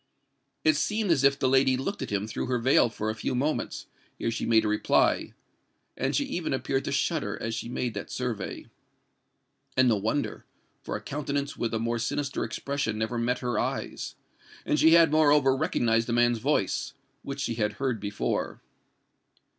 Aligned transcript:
It 0.63 0.73
seemed 0.77 1.11
as 1.11 1.23
if 1.23 1.37
the 1.37 1.47
lady 1.47 1.77
looked 1.77 2.01
at 2.01 2.09
him 2.09 2.25
through 2.25 2.47
her 2.47 2.57
veil 2.57 2.89
for 2.89 3.11
a 3.11 3.15
few 3.15 3.35
moments, 3.35 3.85
ere 4.19 4.31
she 4.31 4.47
made 4.47 4.65
a 4.65 4.67
reply; 4.67 5.35
and 5.95 6.15
she 6.15 6.25
even 6.25 6.53
appeared 6.53 6.85
to 6.85 6.91
shudder 6.91 7.37
as 7.39 7.53
she 7.53 7.69
made 7.69 7.93
that 7.93 8.09
survey. 8.09 8.65
And 9.77 9.87
no 9.87 9.97
wonder;—for 9.97 10.95
a 10.97 11.01
countenance 11.03 11.55
with 11.55 11.71
a 11.71 11.77
more 11.79 11.99
sinister 11.99 12.43
expression 12.43 12.97
never 12.97 13.19
met 13.19 13.39
her 13.45 13.59
eyes; 13.59 14.15
and 14.65 14.79
she 14.79 14.93
had 14.93 15.11
moreover 15.11 15.55
recognised 15.55 16.07
the 16.07 16.13
man's 16.13 16.39
voice, 16.39 16.93
which 17.21 17.41
she 17.41 17.53
had 17.53 17.73
heard 17.73 17.99
before. 17.99 18.59